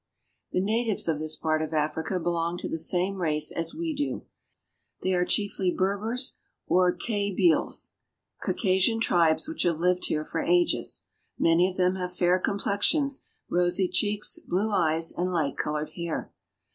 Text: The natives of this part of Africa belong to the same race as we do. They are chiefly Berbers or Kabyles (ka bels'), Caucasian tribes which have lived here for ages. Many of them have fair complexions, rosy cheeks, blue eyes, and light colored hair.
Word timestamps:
The 0.51 0.61
natives 0.63 1.07
of 1.07 1.19
this 1.19 1.35
part 1.35 1.61
of 1.61 1.75
Africa 1.75 2.19
belong 2.19 2.57
to 2.57 2.67
the 2.67 2.79
same 2.79 3.17
race 3.21 3.51
as 3.51 3.75
we 3.75 3.93
do. 3.93 4.25
They 5.03 5.13
are 5.13 5.25
chiefly 5.25 5.69
Berbers 5.69 6.37
or 6.65 6.91
Kabyles 6.91 7.01
(ka 7.37 7.63
bels'), 7.71 7.93
Caucasian 8.43 8.99
tribes 8.99 9.47
which 9.47 9.61
have 9.61 9.77
lived 9.79 10.07
here 10.07 10.25
for 10.25 10.41
ages. 10.41 11.03
Many 11.37 11.69
of 11.69 11.77
them 11.77 11.97
have 11.97 12.15
fair 12.17 12.39
complexions, 12.39 13.21
rosy 13.47 13.87
cheeks, 13.87 14.39
blue 14.39 14.71
eyes, 14.71 15.11
and 15.11 15.31
light 15.31 15.55
colored 15.55 15.91
hair. 15.91 16.31